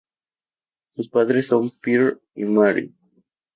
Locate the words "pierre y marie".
1.79-2.91